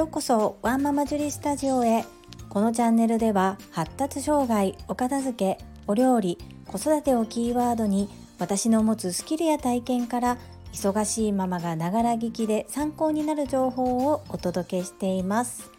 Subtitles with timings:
[0.00, 2.06] ようこそワンママジュリスタジオへ。
[2.48, 8.08] このチャンネルでは発達障害お片付けお料理子育てをキーワードに
[8.38, 10.38] 私の持つスキルや体験から
[10.72, 15.70] 忙しいママがながら聞きで参考になる情報をお届けしています。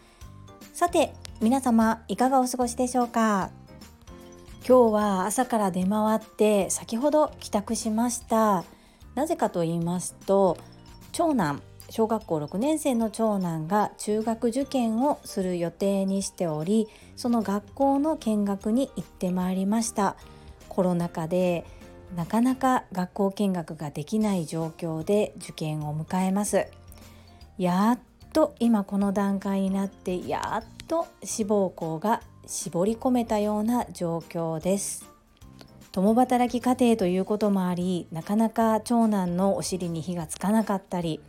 [0.72, 3.50] さて皆様いかがお過ごしでしょうか？
[4.64, 8.62] 今日は朝から出回って先ほど帰宅しました。
[9.16, 10.58] なぜかと言いますと
[11.10, 11.60] 長男
[11.90, 20.16] 小学校6年生の長男が中学受験をする予定にしておりその学校の見学に行ってまいりました。
[20.68, 21.66] コロナ禍で
[22.16, 26.66] なかなか学校見学ができない状況で受験を迎えます。
[27.58, 27.98] やっ
[28.32, 35.12] と今この段階になってやっと志望校が絞り込めたような状況です。
[35.92, 41.20] 共働き家庭ということもありなかなか長男のお尻に火がつかなかったり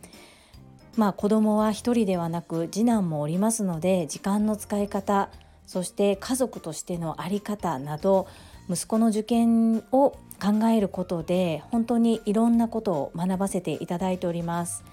[0.96, 5.30] まあ子供は一人ではなく次男もおりますので時間の使い方
[5.66, 8.28] そして家族としての在り方など
[8.68, 10.10] 息子の受験を
[10.40, 14.84] 考えることで本当にいろんなことを学ばせていただいております。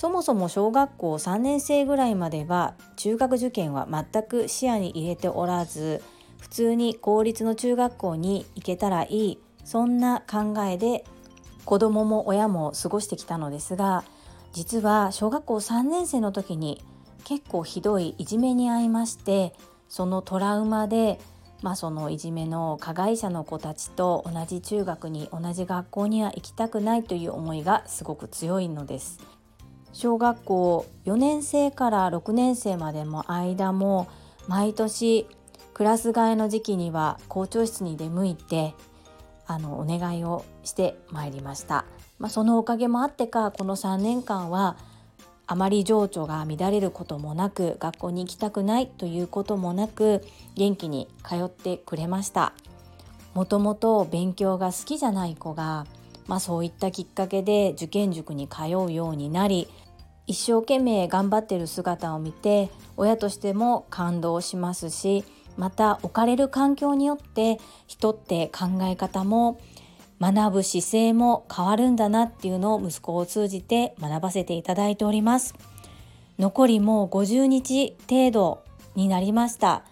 [0.00, 6.02] そもそも小学校3年生ぐらいまでは中学受験は全く視野に入れておらず
[6.38, 11.04] 普通に公立の中学校に行けたらいいそんな考えで
[11.66, 14.04] 子供も親も過ごしてきたのですが
[14.52, 16.82] 実は小学校3年生の時に
[17.24, 19.54] 結構ひどいいじめに遭いまして
[19.88, 21.20] そのトラウマで、
[21.62, 29.20] まあ、そのいじめの加害者の子たちと同じ中学に同じ学校には行きたくないという思いがすごく強いのです。
[29.92, 34.06] 小学校4年生から6年生までも間も
[34.46, 35.26] 毎年
[35.74, 38.74] クラス替えの時期には校長室に出向いて
[39.50, 41.84] あのお願いをしてまいりました。
[42.20, 44.76] まあ、そのおかげもあってかこの3年間は
[45.48, 50.22] あまり情緒が乱れることもなく学校に行きたくないということもなく
[50.54, 52.52] 元気に通ってくれました
[53.34, 55.86] もともと勉強が好きじゃない子が、
[56.28, 59.66] まあ、そういったきっかけで受験塾に通うようになり
[60.28, 65.24] 一生懸命頑張ってる姿を見て親としても感動しますし
[65.56, 69.60] また置かれる環境によって人って考え方も
[70.20, 75.54] 学ぶ姿勢も変わるんだなっていうのを息子を通じて学ばせていただいております。
[76.38, 79.84] 残りもう50日程度になりました。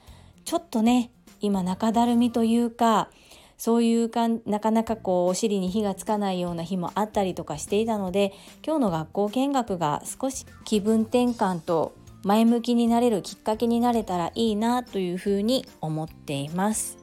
[0.45, 1.11] ちょっとね
[1.41, 3.11] 今中だるみというか
[3.59, 8.33] そういうかなかなかこうお尻に火がつかないような日もあったりとかしていたので
[8.65, 16.99] 今日の学校見学が少し気分転換と前向きになれるきっかけになれたらいいなというふうに思っています。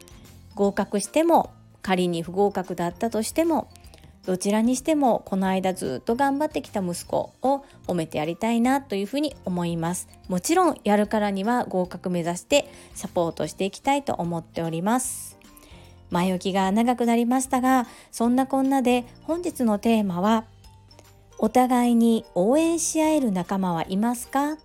[0.56, 3.70] 合格しても仮に不合格だったとしても
[4.26, 10.08] どちらにしてもこの間ずっと頑張ってきた息子を褒めてやりたいなというふうに思います。
[10.28, 15.38] もちろんやるからには合格目指してサポートしていきたいと思っております。
[16.10, 20.46] 前置きが長くなりましたがそんなこんなで本日のテーマは
[21.38, 24.58] お互いに応援し合える仲間はいますか？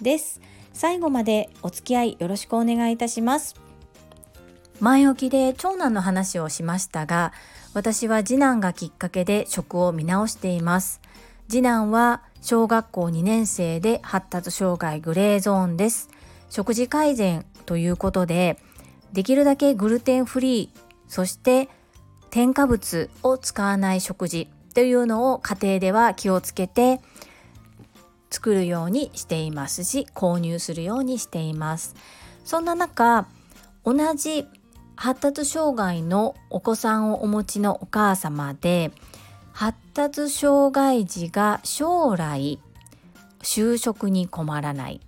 [0.00, 0.40] です。
[0.72, 3.54] 最後までお付き合いよろしくお願いいたします。
[4.80, 7.32] 前置きで長男の話をしましたが
[7.72, 11.00] 私は次男がきっかけで食を見直しています。
[11.48, 16.10] 次男は小学校2年生で発達障害グレーゾーンです。
[16.50, 18.58] 食事改善ということで
[19.12, 21.68] できるだけグルテンフリーそして
[22.30, 27.00] 添加物を使わない食事というのを家庭では気をつけて
[28.30, 31.94] 作るようにしていますし購入するようにしています。
[32.44, 33.26] そんな中
[33.84, 34.46] 同じ
[34.96, 38.92] 発達障害のお子さんをお持ちのお母様で
[39.52, 42.58] 発達障害児が将来
[43.42, 45.00] 就職に困らない。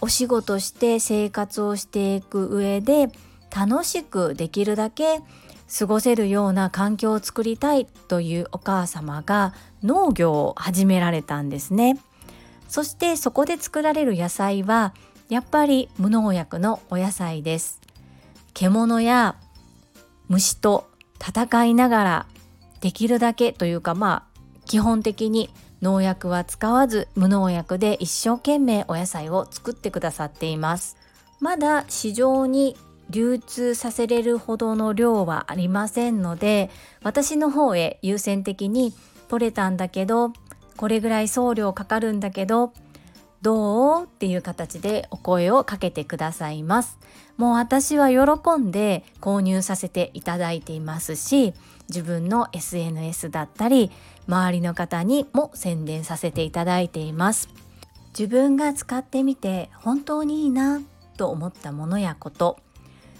[0.00, 3.08] お仕事して生活をしていく上で
[3.54, 5.20] 楽しくできるだけ
[5.78, 11.98] 過ごせるような環境を作りたいというお母様が農業を始められたんですね。
[12.68, 14.94] そしてそこで作られる野菜は
[15.28, 17.80] やっぱり無農薬のお野菜です。
[18.54, 19.36] 獣や
[20.28, 20.88] 虫と
[21.20, 22.26] 戦いながら
[22.80, 25.50] できるだけというかまあ基本的に
[25.82, 30.96] 農薬は使わず無農薬で一生懸命お野菜を作ってくださっています。
[31.40, 32.76] まだ市場に
[33.10, 36.70] 流通させれるほどの量はありませんので
[37.02, 38.92] 私の方へ優先的に
[39.28, 40.32] 取れたんだけど
[40.76, 42.72] これぐらい送料かかるんだけど
[43.42, 46.98] どうっていう形でお声をかけてくださいます。
[47.36, 51.52] もう私は喜んで購入させていただいていますし
[51.88, 53.92] 自分の SNS だったり
[54.26, 57.48] 周りの方にも宣伝させていただいています。
[58.18, 60.80] 自分が使ってみて本当にいいな
[61.18, 62.58] と思ったものやこと。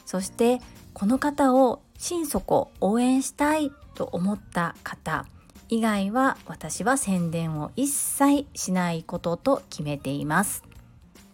[0.06, 0.60] そして
[0.94, 5.26] この方を心底応援したいと思った方。
[5.68, 10.62] 以外は私は宣伝を一切しないことと決めています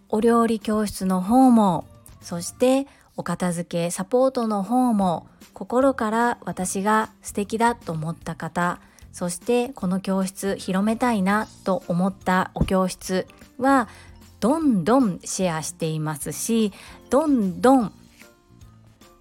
[0.09, 1.85] お料理教室の方も
[2.21, 2.87] そして
[3.17, 8.81] お片付けサポートの方も心から私が素敵だと思った方
[9.13, 13.27] そしてこの教室広めたいなと思ったお教室
[13.59, 13.89] は
[14.41, 16.73] どんどんシェアしていますし
[17.11, 17.93] どんどん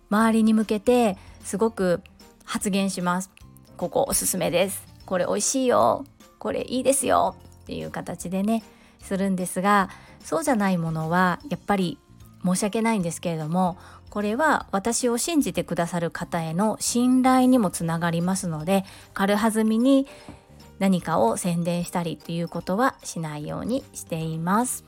[0.09, 2.01] 周りに向けてすごく
[2.43, 3.31] 発言します。
[3.77, 4.90] ここおすすめです。
[5.11, 6.05] これ美味しいよ。
[6.39, 7.35] これいいですよ。
[7.63, 8.63] っていう形でね
[9.01, 9.89] するんですが
[10.23, 11.97] そうじゃないものはやっぱり
[12.45, 13.77] 申し訳ないんですけれども
[14.09, 20.07] これは私を信じてくださる方への信頼にもつながりますので軽はずみに
[20.79, 24.85] 何かを宣伝したりということはしないようにしています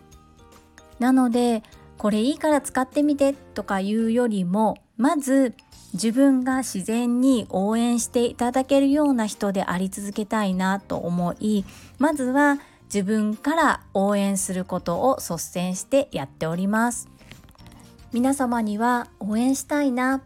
[1.00, 1.64] なので
[1.98, 5.54] これいいから使ってみてとかいうよりもまず
[5.94, 11.66] 自分が自然に応援していただけるような人であり続けたいなと思い
[12.00, 17.10] まずは自分から応援することを率先してやっております。
[18.12, 20.22] 皆様には応援したいな。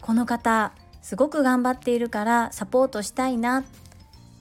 [0.00, 0.72] この方
[1.02, 3.64] すごく頑張っているからサポートしたいな。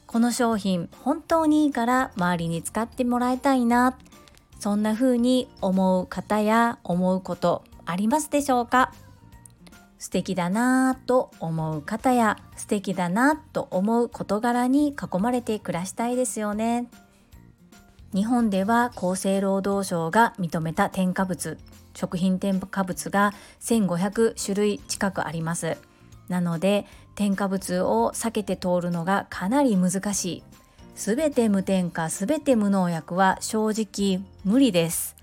[0.06, 3.98] この商品本当にいいから周りに使ってもらいたいな。
[4.60, 8.94] そんな風に思う方や思うことありますでしょうか？
[10.03, 16.89] 素敵だなぁと思う方や素敵だなと思う事柄に囲まれて暮らしたいですよね。
[18.13, 21.57] 日本では厚生労働省が認めた添加物
[21.94, 25.77] 食品添加物が1500種類近くあります。
[26.27, 26.85] なので
[27.15, 30.44] 添加物を避けて通るのがかなり難しい。
[30.95, 35.15] 全て無添加全て無農薬は正直無理です。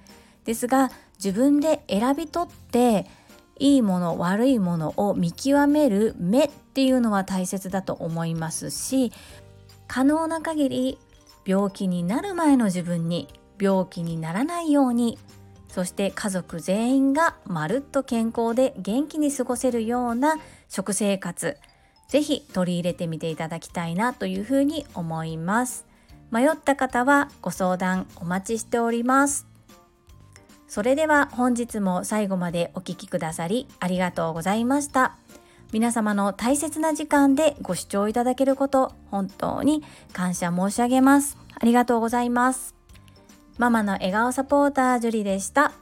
[0.46, 0.90] ですが
[1.22, 3.19] 自分で選び取って
[3.60, 9.12] いいもの悪いものを見極める目っていうのは大切だと思いますし
[9.86, 10.98] 可能な限り
[11.46, 13.28] 病気になる前の自分に
[13.60, 15.18] 病気にならないように
[15.68, 20.36] そして家族全員がまるっと健康で元気に過ごせるような
[20.68, 21.56] 食生活
[22.08, 25.86] ぜひ取り入れてみていただきたいなというふうに思います。
[26.32, 29.49] 迷った方はご相談お待ちしております。
[30.70, 35.16] それでは本日も最後までお聴きくださりありがとうございました。
[35.72, 39.82] 皆様の大切な時間でご視聴いただけること本当に
[40.12, 41.36] 感謝申し上げます。
[41.60, 42.76] ありがとうございます。
[43.58, 45.72] ママの笑顔サポータージュリでした。